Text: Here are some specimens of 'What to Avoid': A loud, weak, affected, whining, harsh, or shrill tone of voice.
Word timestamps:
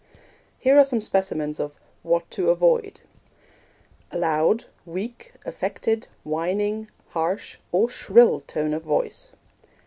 Here 0.57 0.79
are 0.79 0.83
some 0.83 0.99
specimens 0.99 1.59
of 1.59 1.73
'What 2.01 2.31
to 2.31 2.49
Avoid': 2.49 3.01
A 4.09 4.17
loud, 4.17 4.65
weak, 4.83 5.33
affected, 5.45 6.07
whining, 6.23 6.89
harsh, 7.09 7.59
or 7.71 7.87
shrill 7.87 8.39
tone 8.41 8.73
of 8.73 8.81
voice. 8.81 9.35